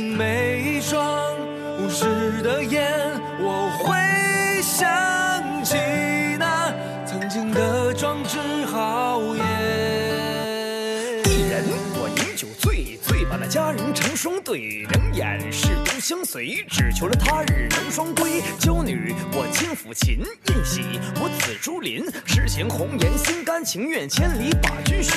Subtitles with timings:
[0.00, 1.34] 经每一双
[1.80, 2.88] 无视的眼，
[3.40, 4.86] 我会想
[5.64, 5.74] 起
[6.38, 6.72] 那
[7.04, 9.44] 曾经的壮志豪言。
[11.24, 11.64] 一人
[11.96, 18.40] 我饮酒醉，醉把那佳人成双对，两眼是独相随，只求了他日能双归。
[18.56, 25.12] 娇女我轻抚琴，宴喜我紫竹林，痴情红颜心甘情愿，千里把君寻。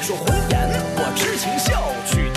[0.00, 2.30] 说红颜我痴情笑，曲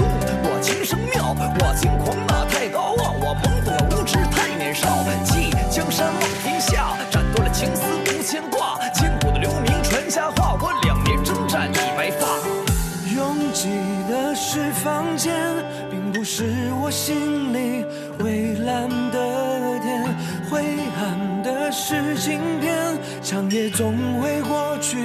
[23.77, 24.98] 总会过去，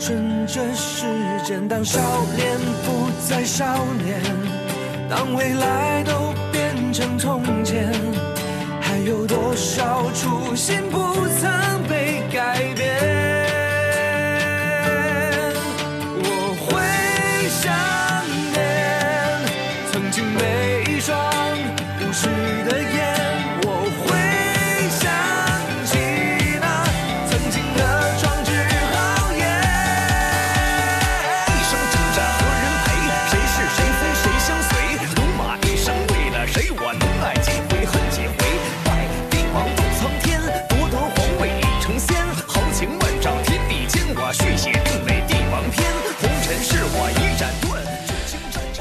[0.00, 1.06] 趁着时
[1.44, 1.68] 间。
[1.68, 2.00] 当少
[2.34, 3.64] 年不再少
[4.04, 4.20] 年，
[5.08, 7.88] 当未来都变成从前，
[8.80, 10.98] 还有多少初心不
[11.40, 11.48] 曾
[11.88, 12.15] 被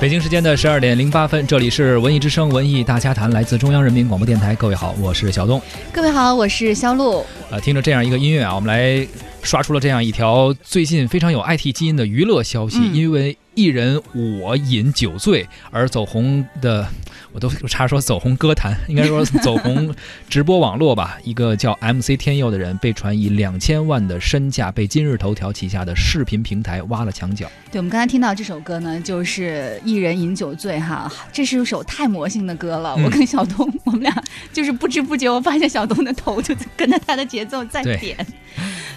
[0.06, 4.54] 北京时间的十二点零八分，这里是文艺之声文艺大家谈，来自中央人民广播电台。
[4.54, 5.60] 各位好，我是小东。
[5.92, 7.26] 各位好，我是肖路。
[7.50, 9.04] 呃，听着这样一个音乐啊，我们来
[9.42, 16.88] 刷出了这样一条最近非常有 IT 基因的娱乐消息，嗯因为艺人我饮酒醉而走红的，
[17.36, 19.94] 我都差点说走红歌坛，应该说走红
[20.30, 21.18] 直播网络吧。
[21.26, 27.52] 一个叫 MC 天佑的人被传以两千万的身价，被今日头条旗下的视频平台挖了墙角。
[27.70, 32.96] 对，我们刚才听到这首歌呢，就是《一人饮酒醉》哈，这是一首太魔性的歌了。
[32.98, 34.24] 嗯我跟小东，我们俩
[34.54, 38.16] 就是不知不觉，我发现小东的头就跟着他的节奏在点。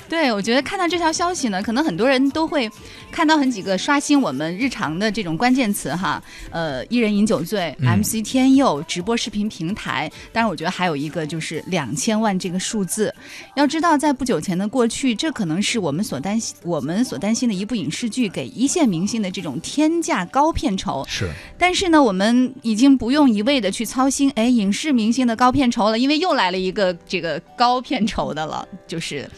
[0.10, 2.70] 对，我觉得看到这条消息呢，可能很多人都会
[3.10, 13.14] 看到很几个刷新我们日常的这种关键词哈，呃，一人饮酒醉、嗯 MC 天佑直播视频平台，当然我觉得还有一个就是两千万这个数字。
[13.54, 21.04] 要知道，在不久前的过去，这可能是我们所担心我们所担心的一部影视剧给一线明星的这种天价高片酬。
[21.08, 29.28] 是，但是呢，我们已经不用一味的去操心，哎，影视明星的高片酬了，因为又来了一个这个高片酬的了，就是这个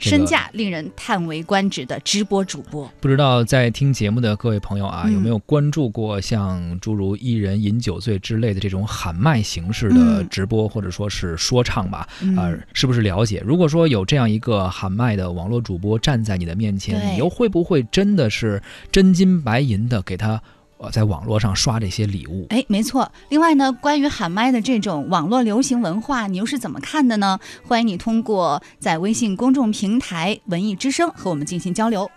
[0.00, 2.90] 身价令人叹为观止的直播主播。
[3.00, 12.08] 不知道在听节目的各位朋友啊，嗯有没有关注过像诸如一人饮酒醉之类的这种喊麦形式的嗯直播，或者说是说唱吧？
[12.22, 13.42] 嗯啊、是不是了解？
[13.44, 20.42] 如果说有这样一个喊麦的网络主播站在你的面前，你又会不会真的是真金白银的给他
[20.80, 22.46] 呃在网络上刷这些礼物？
[22.48, 23.10] 哎，没错。
[23.28, 27.38] 另外呢，关于喊麦的这种网络流行文化，你又是怎么看的呢？
[27.64, 32.10] 欢迎你通过在微信公众平台“文艺之声”和我们进行交流。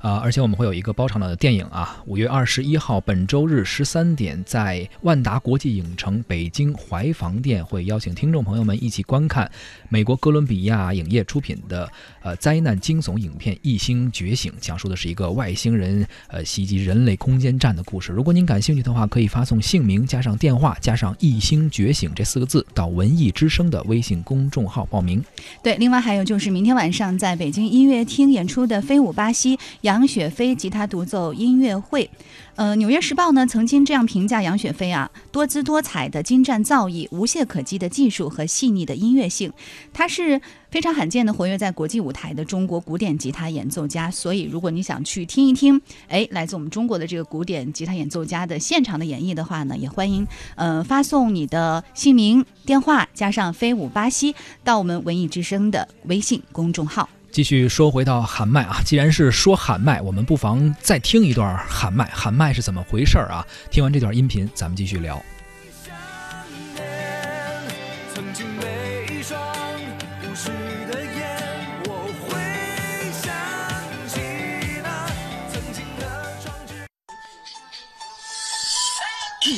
[0.00, 9.50] 啊、而且我们会有一个包场的电影啊，五月二十一号本周日十三点，在万达国际影城北京怀房店会邀请听众朋友们一起观看
[9.88, 11.90] 美国哥伦比亚影业出品的
[12.22, 18.09] 呃灾难惊悚影片《异星觉醒》，讲述的是一个外星人呃袭击人类空间站的故事。
[18.10, 25.22] 如果您感兴趣的话，可以发送姓名加上电话加上“一星觉醒”这四个字到文艺之声的微信公众号报名。
[25.62, 32.10] 对，另外还有就是明天晚上在北京音乐厅演出的飞舞巴西杨雪飞吉他独奏音乐会。
[32.56, 39.50] 呃，《纽约时报》呢曾经这样评价杨雪飞啊：多姿多彩的精湛造诣、无懈可击的技术和细腻的音乐性。
[39.94, 44.10] 他是非常罕见的活跃在国际舞台的中国古典吉他演奏家。
[44.10, 57.08] 所以，如果你想去听一听，哎，来自我们中国的这个古典吉他演奏家的现场的演绎的话呢，也欢迎呃发送你的姓名、电话加上飞舞巴西到我们文艺之声的微信公众号。
[57.32, 62.04] 继续说回到喊麦啊，既然是说喊麦，我们不妨再听一段喊麦。
[62.12, 63.46] 喊麦是怎么回事儿啊？
[63.70, 65.20] 听完这段音频，咱们继续聊。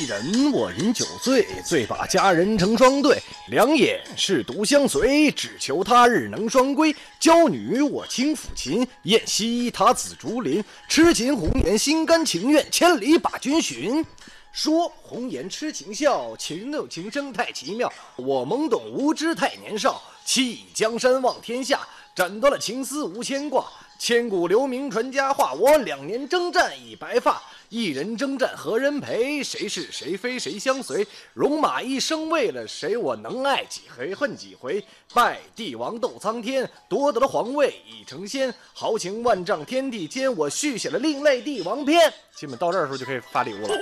[0.05, 6.95] 人我饮酒醉，醉把佳人成双对，两眼是独相随，只求他日能双归。
[7.19, 14.05] 娇女我轻抚琴，燕西他紫竹林，痴情红颜心甘情愿，千里把君寻。
[14.51, 17.91] 说红颜痴情笑，情动情深太奇妙。
[18.15, 21.79] 我懵懂无知太年少，弃江山望天下，
[22.15, 23.65] 斩断了情丝无牵挂。
[23.97, 27.41] 千古留名传佳话，我两年征战已白发。
[27.69, 29.41] 一人征战何人陪？
[29.41, 31.07] 谁是谁非谁相随？
[31.33, 32.95] 戎马一生为了谁？
[32.95, 34.83] 我能爱几回恨几回？
[35.13, 38.53] 拜帝王斗苍天，夺得了皇位已成仙。
[38.73, 42.13] 豪情万丈天地间，我续写了另类帝王篇。
[42.35, 43.75] 基本到这儿的时候就可以发礼物了。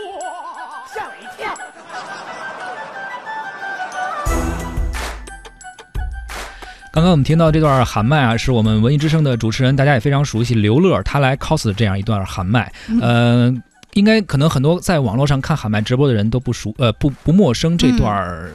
[6.93, 12.71] 刚刚我们听到这段喊麦啊，是我们文艺之声的主持人，大家也非常熟悉刘乐，他来 cos 这样一段喊麦，
[13.01, 13.53] 呃。
[13.93, 18.49] 应该可能很多在网络上看喊麦直播的人都不熟，呃，不不陌生这段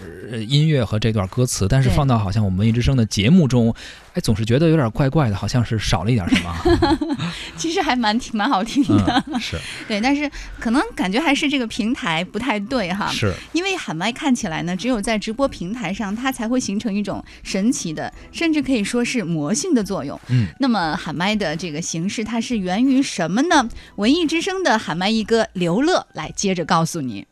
[0.48, 3.74] 音乐和这段歌词，但是放到好像我们文艺之声的节目中。
[4.14, 7.18] 哎，总是觉得有点怪怪的，好像是少了一点什么。
[7.54, 13.08] 其实还蛮挺蛮好听的，是 对，但是可能感觉还是这个平台不太对哈。
[13.12, 20.18] 是，因为喊麦看起来呢，只有在直播平台上，它才会形成一种神奇的，甚至可以说是魔性的作用。
[20.28, 23.68] 嗯，那么喊麦的这个形式，它是源于什么呢？
[23.96, 27.26] 文艺之声的喊麦一哥刘乐来接着告诉你。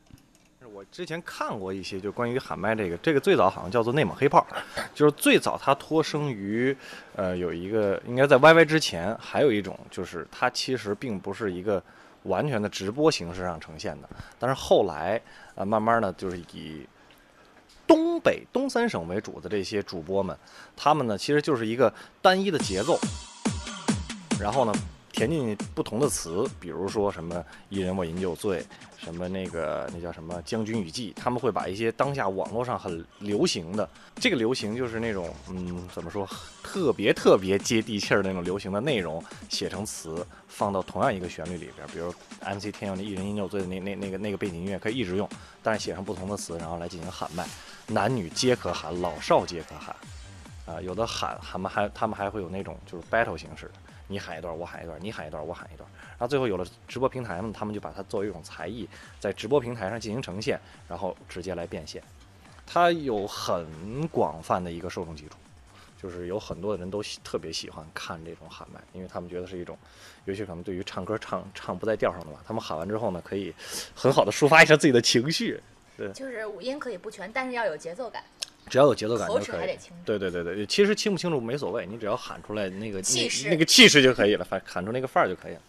[0.94, 4.46] 之前看过一些，就关于喊麦这个，这个最早好像叫做内蒙黑炮，
[4.94, 6.74] 就是最早它脱生于，
[7.16, 11.82] 呃，有一个应该在 YY 之前，还有一种就是它其实并不是一个
[12.22, 14.08] 完全的直播形式上呈现的，
[14.38, 15.20] 但是后来
[15.56, 16.86] 呃慢慢的就是以
[17.88, 20.38] 东北东三省为主的这些主播们，
[20.76, 21.92] 他们呢其实就是一个
[22.22, 22.96] 单一的节奏，
[24.38, 24.72] 然后呢。
[25.14, 28.60] 填进不同的词，比如说什么“一人我饮酒醉”，
[28.98, 36.28] 什么那个那叫什么“将军雨季”，他们会把一些当下网络上很流行的，这个流行就是那种嗯怎么说，
[36.64, 45.28] 特别特别接地气儿那种流行的内容写成词，放到同样一个旋律里边，比如 MC 天佑那“一人饮酒醉”的那那那个那个背景音乐可以一直用，
[45.62, 47.46] 但是写上不同的词，然后来进行喊麦，
[47.86, 49.94] 男女皆可喊，老少皆可喊，
[50.66, 53.74] 啊，有的喊他们还他们还会有那种就是 battle 形式的。
[54.06, 55.88] 你喊一段，我喊一段；你喊一段，我喊一段。
[56.10, 62.02] 然后最后有了直播平台呢，他们就把它作为一种才艺，在直播平台上进行呈现，然后直接来变现。
[62.66, 65.36] 它有很广泛的一个受众基础，
[66.00, 69.76] 就是有很多的人都喜特别喜欢看这种喊麦，因为他们觉得是一种，
[70.24, 73.54] 尤其可能对于唱歌唱唱不在调上的吧，他们喊完之后呢，可以
[73.94, 75.60] 很好的抒发一下自己的情绪。
[75.96, 78.24] 对，就是五音可以不全，但是要有节奏感。
[78.68, 79.76] 只要有节奏感就可以。
[80.04, 85.60] 对对对对，其实清不清楚没所谓，你只要喊出来那个气势，那个气势就可以了，反喊出那个范儿就可以了。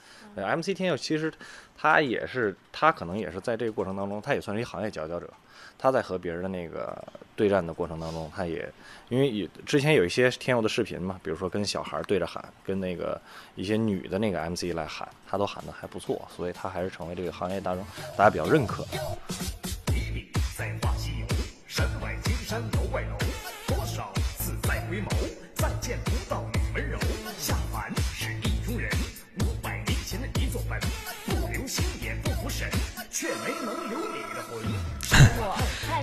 [0.58, 1.32] MC 天佑其实
[1.78, 5.30] 他也是，他可能也是在这个过程当中，他也算是一行业佼佼者。
[5.78, 6.98] 他在和别人的那个
[7.36, 8.68] 对战的过程当中，他也
[9.10, 13.20] 因为有之前有一些天佑的视频嘛，比如说跟小孩对着喊，跟那个
[13.56, 17.86] 一些女的那个 MC 来喊，他都喊得还不错，所以他还是成为这个行业当中
[18.18, 18.86] 大家比较认可。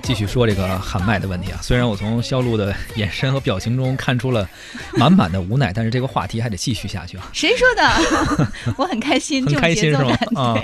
[0.02, 4.49] 继续说这个喊麦的问题啊，虽然我从肖路的眼神和表情中看出了
[4.94, 7.31] 满满的无奈，但是这个话题还得继续下去啊。
[7.32, 8.73] 谁说的？
[8.76, 10.16] 我很开心，很开心是吗？
[10.35, 10.61] 啊，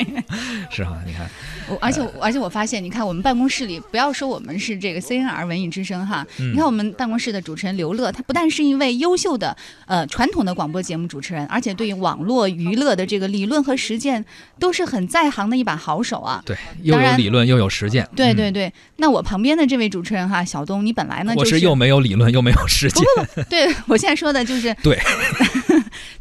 [0.70, 1.28] 是啊，你看。
[1.70, 9.54] 我而且而且我发现，你看我们办公室里，不要说我们是这个 CNR 文艺之声哈，你看我们办公室的主持人刘乐，他不但是一位优秀的
[9.86, 14.24] 呃传统的广播节目主持人，而且对于网络娱乐的这个理论和实践
[14.58, 16.42] 都是很在行的一把好手啊。
[16.46, 18.08] 对，又有理论又有实践。
[18.16, 23.04] 对对对，那我旁边的这位主持人哈，小东，你本来呢就是又没有理论又没有实践。
[23.26, 24.98] 不不，对 我现在说的就是对。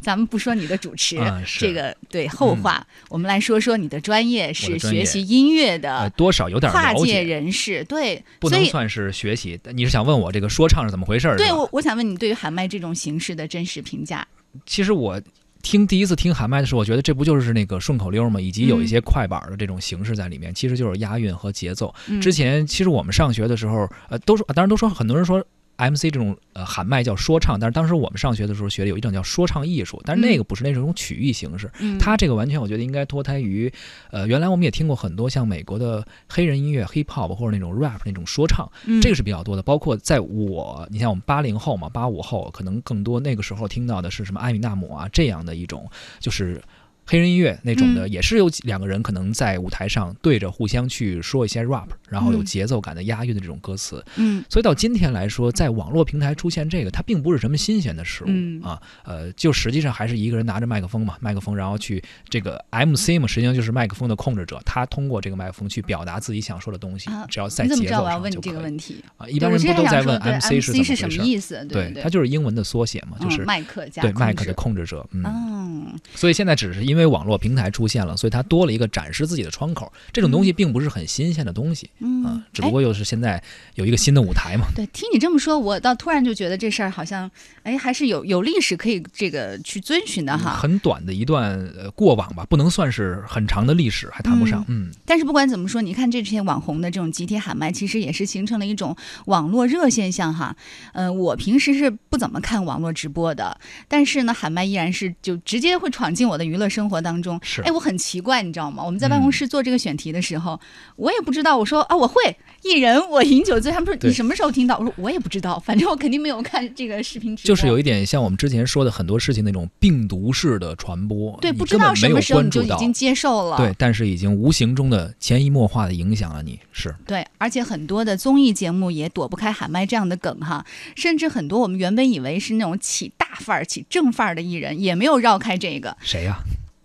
[0.00, 1.18] 咱们不说你的主持
[1.58, 9.58] 这个对后话，我们来说说你的专业是学习音乐的，多少有点跨界人士，对，不能算是学习。
[9.72, 11.34] 你是想问我这个说唱是怎么回事？
[11.36, 14.26] 对，我我想问你对于喊麦这种形式的真实评价。
[14.66, 15.20] 其实我
[15.68, 18.40] 听第一次听喊麦的时候，我觉得这不就是那个顺口溜吗？
[18.40, 21.94] 以及有一些快板的这种形式在里面，其实就是押韵和节奏。
[22.22, 25.44] 之前其实我们上学的时候，呃，都说，当然都说很多人说。
[25.78, 31.70] M C 这种呃喊麦叫说唱，但是当时我们上学的时候学的有一种叫说唱艺术，但是那个不是那种曲艺形式，
[32.00, 33.72] 它这个完全我觉得应该脱胎于，
[34.10, 38.68] 呃，原来我们也听过很多像美国的黑人音乐 hip hop 或者那种 rap 那种说唱，
[39.00, 39.62] 这个是比较多的。
[39.62, 46.60] 包括在我，你像我们八零后嘛，八五后可能更多那个时候听到的是什么艾米纳姆啊这样的一种，就是
[47.10, 54.04] 黑人音乐那种的，嗯也是有两个人可能在舞台上对着互相去说一些 rap，然后有嗯节奏感的押韵的这种歌词。
[54.16, 58.80] 嗯所以到今天来说，在网络平台出现这个，它并不是什么新鲜的事物、嗯啊。
[59.04, 69.02] 呃，就实际上还是一个人拿着麦克风嘛，麦克风然后去这个 MC 嘛，实际上就是麦克风的控制者，他通过这个麦克风去表达自己想说的东西，啊只要在你怎么节奏知道我要问你上就可以这个问题？
[69.16, 69.26] 啊。
[69.28, 71.18] 一般人不都在问 MC 是怎么是什回事？
[71.18, 71.64] 么意思？
[71.66, 75.06] 对，对，它就是英文的缩写嘛，就是嗯、麦克加对麦克的控制者。
[75.12, 79.92] 嗯，嗯，所以现在只是因为网络平台出现了，所以它多了一个展示自己的窗口。
[80.12, 83.42] 这种东西并不是很新鲜的东西嗯啊，只不哎过又是现在
[83.74, 84.66] 有一个新的舞台嘛。
[84.74, 87.30] 对，听你这么说，我倒突然就觉得这事儿好像，
[87.62, 90.56] 哎，还是有有历史可以这个去遵循的哈。
[90.60, 94.64] 很短的一段呃过往吧，不能算是很长的历史，还谈不上。
[94.68, 100.56] 嗯，但是不管怎么说，你看这些网红的这种集体喊麦，其实也是形成了一种网络热现象哈。
[100.92, 107.38] 嗯、我平时是不怎么看网络直播的，但是呢，喊麦依然是就直接会闯进我的娱乐生活当中。
[107.42, 108.82] 是哎，我很奇怪，你知道吗？
[108.82, 110.58] 我们在办公嗯室做这个选题的时候，
[110.96, 113.70] 我也不知道，我说啊，我会艺人，我饮酒醉。
[113.70, 114.78] 他们说你什么时候听到？
[114.78, 117.48] 我说我也不知道，反正我肯定没有看这个视频直播。
[117.48, 122.38] 就是有一点像我们之前说的很多事情那种病毒式的传播，对，不知道什么时候。
[122.42, 123.56] 你就已经接受了。
[123.58, 130.64] 对，但是已经无形中的潜移默化的影响了你，是对，而且很多的综艺节目也躲不开喊麦这样的梗哈，
[130.94, 135.94] 甚至很多我们原本以为是那种起大范儿、起正范儿的艺人，也没有绕开这个。
[136.00, 136.38] 谁呀、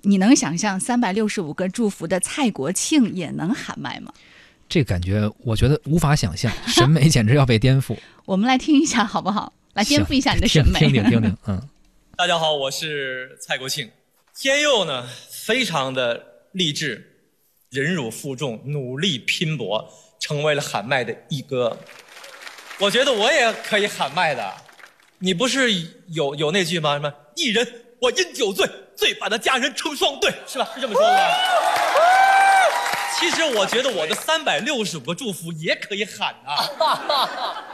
[0.05, 4.13] 你能想象三百六十五个祝福的蔡国庆也能喊麦吗？
[4.67, 7.97] 这感觉我觉得无法想象， 审美简直要被颠覆。
[8.25, 9.53] 我们来听一下好不好？
[9.73, 10.79] 来颠覆一下你的审美。
[10.79, 11.69] 听听听 听听， 嗯，
[12.17, 13.89] 大家好，我是蔡国庆。
[14.37, 17.21] 天佑呢，非常的励志，
[17.69, 19.87] 忍辱负重，努力拼搏，
[20.19, 21.77] 成为了喊麦的一哥。
[22.79, 24.53] 我觉得我也可以喊麦的。
[25.19, 25.71] 你不是
[26.09, 26.95] 有有那句吗？
[26.95, 27.65] 什么一人
[28.03, 30.67] 我因酒醉，醉把那佳人成双对，是吧？
[30.75, 31.23] 是这么说的吧？
[33.17, 36.67] 其实我觉得我的三百六十五个祝福也可以喊啊。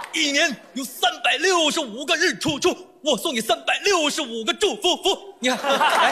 [0.14, 5.18] 一年有三百六十五个日出出，我送你三百六十五个祝福福。
[5.40, 6.12] 你看，来，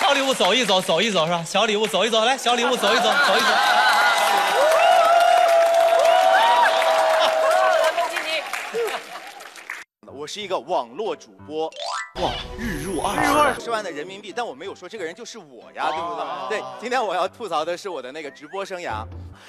[0.00, 1.44] 小礼物走一走，走一走是吧？
[1.46, 3.46] 小礼物走一走，来，小礼物走一走，走一走。
[10.14, 11.68] 我是一个网络主播，
[12.20, 16.58] 哇，日入二十二十万的人民币，但我没有说这个人就是我呀，对不对？
[16.60, 19.02] 对，今天我要吐槽的是我的那个直播生涯。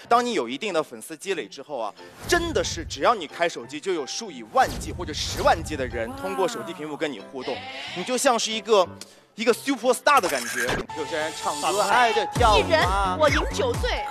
[0.08, 1.93] 当你有一定的粉丝积累之后啊，
[2.25, 7.53] 真的是只要你开手机，就有数以万计或者十万计的人通过手机屏幕跟你互动，
[7.98, 8.88] 你就像是一个
[9.36, 10.68] 一个 super star 的感觉。
[10.98, 14.04] 有些人唱歌爱着跳舞啊，我饮酒醉，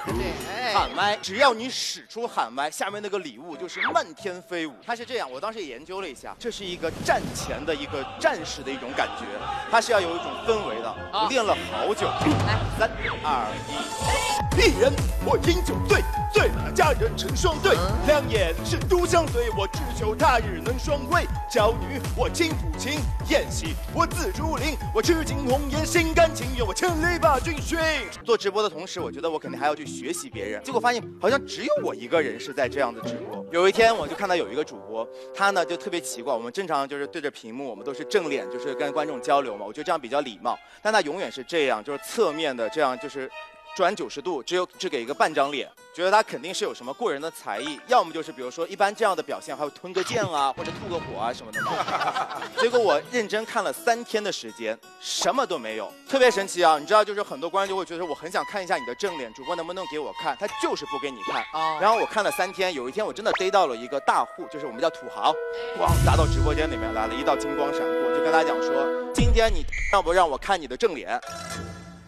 [0.74, 4.74] 喊麦，只要你使出喊麦，下面那个礼物就是漫天飞舞。
[4.84, 9.24] 它是这样，我当时也研究了一下，这是一个战前的一个战士的一种感觉，
[9.70, 10.94] 它是要有一种氛围的。
[11.12, 12.06] 我练了好久，
[12.46, 12.90] 来，三
[13.22, 14.92] 二一，一人
[15.24, 16.01] 我饮酒醉，
[16.32, 21.26] 醉了佳人成双对，两眼是独相随，我只求他日能双归。
[21.50, 27.78] 娇女我轻抚琴，宴席我自竹林，我痴情红颜心甘情愿，我千里把君寻。
[28.24, 33.44] 做直播的同时，我觉得我肯定还要去学习别人，结果发现好像只有我一个人是在这样的直播。
[33.52, 43.30] 有一天我就看到有一个主播，他呢就特别奇怪，我们正常就是对着屏幕，我们都是正脸，就是跟观众交流嘛，我觉得这样比较礼貌，但他永远是这样，就是侧面的这样就是。
[43.74, 51.72] 转九十度，只有只给一个半张脸，觉得他肯定是有什么过人的才艺，要么就是比如说一般这样的表现还会吞个剑啊，或者吐个火啊什么的嘛。
[52.60, 56.78] 结果我认真看了三天的时间，什么都没有，特别神奇啊！
[56.78, 60.36] 你知道，就是很多观众就会觉得我很想看一下你的正脸，主播能不能给我看？
[60.38, 61.42] 他就是不给你看。
[61.80, 65.32] 然后我看了三天，有一天我真的逮到了一个大户，就是我们叫土豪，
[65.78, 71.18] 咣砸到直播间里面来了，一道金光闪过，就跟他讲说，今天你 让不让我看你的正脸？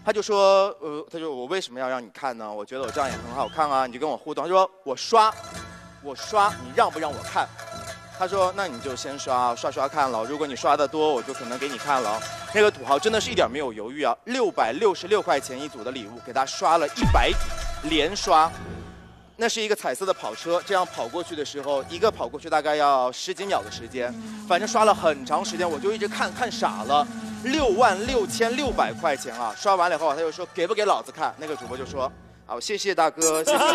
[0.05, 2.53] 他就说，呃，他说我为什么要让你看呢？
[2.53, 4.45] 我觉得我这样也很好看啊，你就跟我互动。
[4.45, 5.35] 他说我刷，
[6.03, 7.49] 我刷，你让不让我看？
[8.19, 10.23] 他说那你就先刷，刷刷看了。
[10.25, 12.21] 如果你刷的多，我就可能给你看了。
[12.53, 18.53] 那个土豪真的是一点没有犹豫啊，六百六十六块钱一组的礼物给他刷了一百组，连刷。
[19.37, 24.15] 那是一个彩色的跑车，这样跑过去的时候，一个跑过去大概要十几秒的时间，
[24.47, 27.05] 反正刷了很长时间，我就一直看看傻了。
[27.45, 29.55] 六万六千六百块钱啊！
[29.57, 31.35] 刷完了以后，他就说给不给老子看？
[31.39, 32.11] 那个主播就说，
[32.47, 33.59] 好，谢谢大哥，谢谢。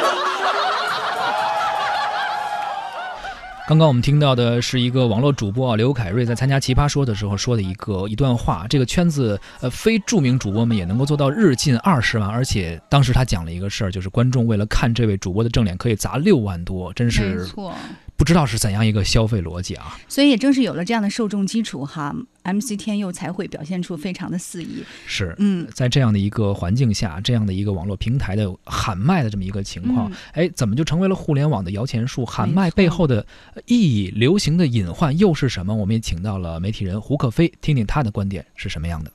[3.67, 8.65] 刚刚我们听到的是一个网络主播啊，刘凯瑞在参加《奇葩说》的时候说的一个一段话。
[8.67, 17.75] 这个圈子呃非著名主播们也能够做到日进二十万，而且当时他讲了一个事儿，就是观众为了看这位主播的正脸可以砸六万多，真没是错，
[18.19, 19.97] 不知道是怎样一个消费逻辑啊。
[20.09, 24.83] 所以也正是有了这样的受众基础哈，MC 天佑才会表现出非常的肆意。
[25.07, 32.25] 是，嗯，在这样的一个环境下，这样的一个网络平台的喊麦的这么一个情况嗯，哎、怎么就成为了互联网的摇钱树？
[32.25, 35.73] 喊麦背后的呃意义、流行的隐患又是什么？
[35.73, 39.09] 我们也请到了媒体人胡可飞，听听他的观点是什么样的。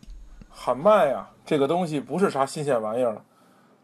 [0.48, 3.22] 喊麦啊，这个东西不是啥新鲜玩意儿了。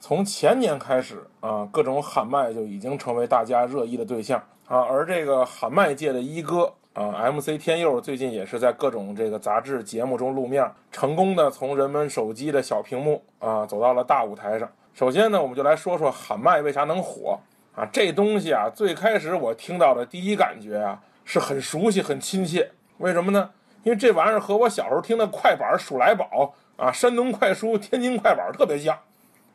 [0.00, 4.78] 从前年开始啊，各种喊麦就已经成为大家热议的对象啊。
[4.88, 14.70] 而这个喊麦界的一哥啊，MC 天佑最近也是在各种这个杂志节目中露面，成功的从人们手机的小屏幕啊走到了大舞台上。
[14.94, 17.38] 首先呢，我们就来说说喊麦为啥能火
[17.74, 17.84] 啊？
[17.92, 22.70] 这东西啊，最开始我听到的第一感觉啊，是很熟悉、很亲切。
[22.98, 23.50] 为什么呢？
[23.82, 28.98] 因为这玩意儿和我小时候听的快板、数来宝啊、山东快书、天津快板特别像，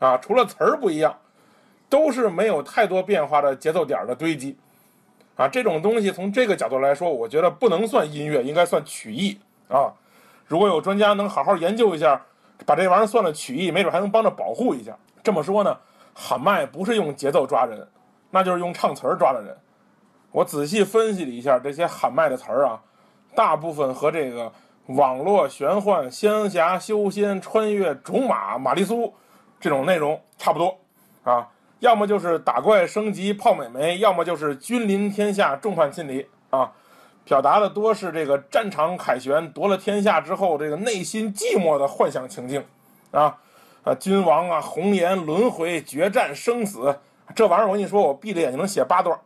[0.00, 1.16] 啊，除了词儿不一样，
[1.88, 4.56] 都是没有太多变化的节奏点的堆积，
[5.36, 9.38] 啊，这种东西从这个角度来说，我觉得不能算音乐，应该算曲艺
[9.68, 9.92] 啊。
[10.46, 12.20] 如果有专家能好好研究一下，
[12.64, 14.96] 把这玩意儿算了曲艺，没准还能帮着保护一下。
[15.22, 15.76] 这么说呢，
[16.14, 17.86] 喊麦不是用节奏抓人，
[18.30, 19.56] 那就是用唱词儿抓的人。
[20.32, 22.80] 我仔细分析了一下这些喊麦的词儿啊，
[23.34, 24.50] 大部分和这个
[24.86, 29.12] 网络玄幻、仙侠、修仙、穿越、种马、玛丽苏
[29.60, 30.78] 这种内容差不多
[31.24, 31.48] 啊，
[31.80, 36.72] 要么就是打怪升级泡美眉，要么就是君临天下众叛亲离啊，
[37.24, 42.64] 表达的多是这个战场凯旋夺了天下之后，这个内心寂寞的幻想情境
[43.10, 43.36] 啊。
[43.84, 46.98] 啊，君王啊，红颜轮回决战生死，
[47.36, 49.16] 这玩意儿我跟你说，我闭着眼睛能写八段，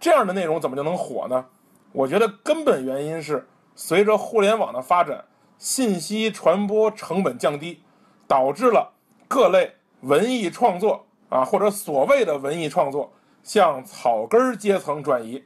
[0.00, 1.44] 这样的内容怎么就能火呢？
[1.92, 3.46] 我觉得根本原因是
[3.76, 5.24] 随着互联网的发展，
[5.56, 7.80] 信息传播成本降低，
[8.26, 8.90] 导致了
[9.28, 13.10] 各类文艺创作啊，或者所谓的文艺创作
[13.42, 15.42] 向草根儿阶层转移。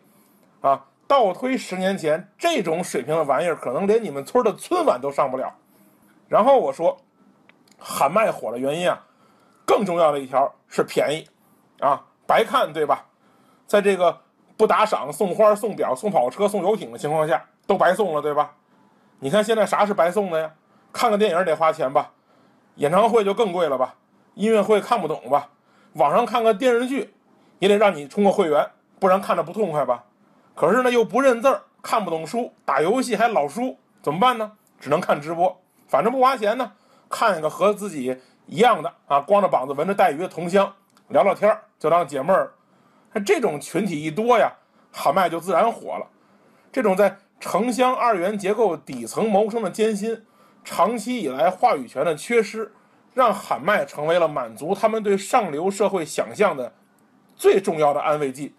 [0.60, 5.54] 啊，倒推十年前，这种水平的玩意儿，可能连你们村的春晚都上不了。
[6.28, 6.96] 然后我说，
[7.78, 9.00] 喊麦火的原因啊，
[9.64, 11.28] 更重要的一条是便宜，
[11.78, 13.06] 啊，白看对吧？
[13.68, 14.18] 在这个
[14.56, 18.56] 不打赏、送花、送表、送跑车、送游艇的情况下，都白送了，对吧？
[19.20, 20.52] 你看现在啥是白送的呀？
[20.92, 22.10] 看个电影得花钱吧，
[22.74, 23.94] 演唱会就更贵了吧，
[24.34, 25.48] 音乐会看不懂吧，
[25.96, 27.14] 网上看个电视剧
[27.58, 30.04] 也得让你充个会员，不然看着不痛快吧？
[30.54, 34.52] 可是呢又不认字儿，看不懂书，打游戏还老输，怎么办呢？
[34.78, 36.72] 只能看直播，反正不花钱呢，
[37.08, 38.14] 看一个和自己
[38.46, 40.70] 一样的啊，光着膀子闻着带鱼的同乡，
[41.08, 42.52] 聊聊天儿就当解闷儿。
[43.14, 44.52] 那这种群体一多呀，
[44.92, 46.06] 喊麦就自然火了。
[46.70, 50.26] 这种在城乡二元结构底层谋生的艰辛，
[50.62, 52.70] 长期以来话语权的缺失，
[53.16, 56.70] 让喊麦成为了满足他们对上流社会想象的
[57.34, 58.54] 最重要的安慰剂。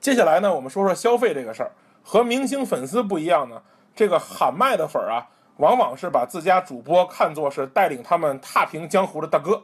[0.00, 1.70] 接下来呢，我们说说消费这个事儿。
[2.02, 3.62] 和明星粉丝不一样呢，
[3.94, 9.62] 这个喊麦的粉儿啊，往往是把自家主播看作是带领他们踏平江湖的大哥，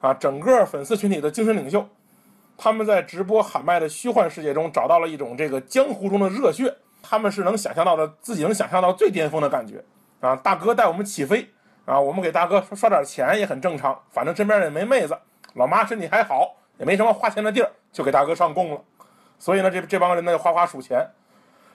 [0.00, 1.88] 啊，整个粉丝群体的精神领袖。
[2.58, 9.82] 他们在直播喊麦的虚幻世界中找到了一种这个江湖中的热血，他们是能想象到的，自己能想象到最巅峰的感觉
[10.20, 10.36] 啊！
[10.36, 11.48] 大哥带我们起飞
[11.90, 15.18] 啊，我们给大哥刷点钱也很正常，反正身边也没妹子，
[15.54, 18.80] 老妈身体还好，也没什么花钱的地儿，就给大哥上供了。
[19.40, 21.04] 所以呢，这这帮人呢就哗哗数钱。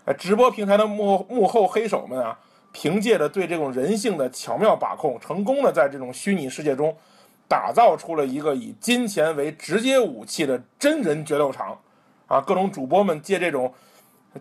[0.05, 2.39] 呃，直播平台的幕幕后黑手们啊，
[2.71, 6.95] 凭借着对这种人性的巧妙把控，成功的在这种虚拟世界中。
[7.47, 11.77] 打造出了一个以金钱为直接武器的真人决斗场，
[12.25, 13.71] 啊，各种主播们借这种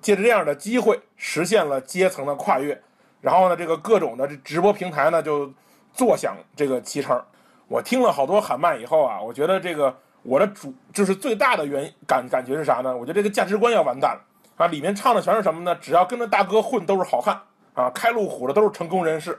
[0.00, 2.80] 借着这样的机会，实现了阶层的跨越。
[3.20, 5.52] 然后呢，这个各种的这直播平台呢，就
[5.94, 7.18] 坐享这个其成。
[7.66, 12.94] 我听了好多喊麦以后啊，我觉得这个我的主就是最大的原感感觉是啥呢？
[12.94, 14.20] 我觉得这个价值观要完蛋了
[14.56, 14.66] 啊！
[14.66, 15.74] 里面唱的全是什么呢？
[15.76, 17.40] 只要跟着大哥混都是好汉
[17.72, 19.38] 啊，开路虎的都是成功人士，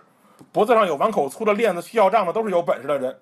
[0.51, 3.15] 脖子上有碗口粗的链子去要账的都是有本事的人。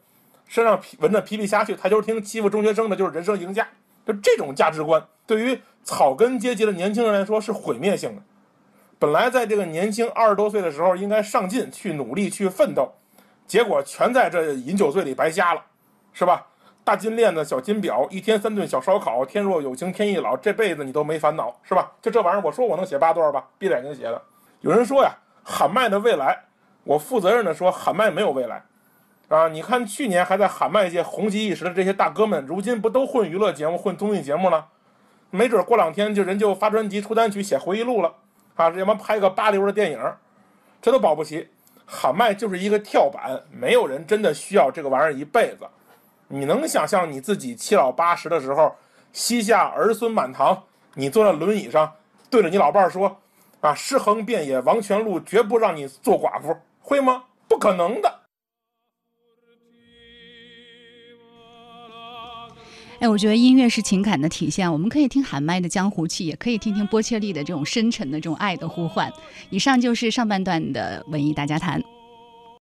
[0.48, 3.68] 身上皮纹着皮皮虾去台球厅欺负中学生的，就是人生赢家。
[4.06, 8.22] 就这种价值观，对于草根阶级的年轻人来说是毁灭性的。
[9.00, 12.94] 本来在这个年轻二十多岁的时候，应该上进去努力去奋斗，
[13.46, 15.62] 结果全在这饮酒醉里白瞎了，
[16.14, 16.46] 是吧？
[16.84, 21.92] 大金链子、小金表，一天三顿小烧烤，天若有情天亦老，这辈子你都没烦恼，是吧？
[22.02, 24.22] 就这玩意儿，我说我能写八段吧，闭着眼睛写的。
[24.62, 26.44] 有人说呀，喊麦的未来，
[26.84, 28.64] 我负责任的说，喊麦没有未来。
[29.30, 34.68] 啊，你看去年还在喊麦界红极一时的这些大哥们，如今不都混娱乐节目、混综艺节目了？
[35.30, 38.14] 没准过两天就人就发专辑、出单曲、写回忆录了
[38.56, 38.70] 啊！
[38.72, 40.00] 要么拍个八流的电影，
[40.82, 41.50] 这都保不齐。
[41.86, 45.68] 喊麦就是一个跳板，没有人真的需要这个玩意儿一辈子。
[46.28, 48.74] 你能想象你自己七老八十的时候，
[49.12, 50.64] 膝下儿孙满堂，
[50.96, 51.94] 你坐在轮椅上，
[52.30, 53.20] 对着你老伴儿说，
[53.62, 57.24] 啊，尸横遍野王权路绝不让你做寡妇，会吗？
[57.48, 58.20] 不可能的。
[63.04, 69.12] 哎，我觉得音乐是情感的体现，我们可以听喊麦的江湖气，也可以听听波切利的这种深沉的这种爱的呼唤。
[69.50, 71.84] 以上就是上半段的文艺大家谈。